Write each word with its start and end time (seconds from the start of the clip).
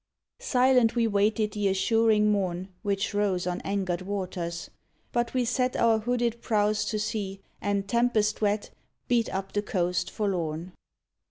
Silent, 0.39 0.95
we 0.95 1.05
waited 1.05 1.51
the 1.51 1.67
assuring 1.67 2.31
morn. 2.31 2.69
Which 2.81 3.13
rose 3.13 3.45
on 3.45 3.61
angered 3.61 4.01
waters. 4.01 4.71
But 5.11 5.35
we 5.35 5.45
set 5.45 5.75
Our 5.75 5.99
hooded 5.99 6.41
prows 6.41 6.85
to 6.85 6.97
sea, 6.97 7.39
and, 7.61 7.87
tempest 7.87 8.41
wet, 8.41 8.71
Beat 9.07 9.31
up 9.31 9.51
the 9.53 9.61
coast 9.61 10.09
forlorn. 10.09 10.71